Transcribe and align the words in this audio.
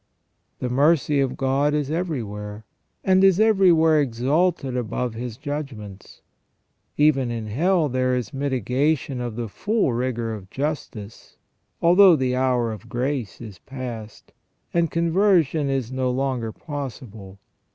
The 0.57 0.67
mercy 0.71 1.19
of 1.19 1.37
God 1.37 1.75
is 1.75 1.91
everywhere, 1.91 2.65
and 3.03 3.23
is 3.23 3.39
everywhere 3.39 4.01
exalted 4.01 4.75
above 4.75 5.13
His 5.13 5.37
judgments. 5.37 6.23
Even 6.97 7.29
in 7.29 7.45
hell 7.45 7.87
there 7.87 8.15
is 8.15 8.33
mitigation 8.33 9.21
of 9.21 9.35
the 9.35 9.47
full 9.47 9.93
rigour 9.93 10.33
of 10.33 10.49
justice, 10.49 11.37
although 11.83 12.15
the 12.15 12.35
hour 12.35 12.71
of 12.71 12.89
grace 12.89 13.39
is 13.39 13.59
past, 13.59 14.33
and 14.73 14.89
conversion 14.89 15.69
is 15.69 15.91
no 15.91 16.09
longer 16.09 16.51
possible. 16.51 17.37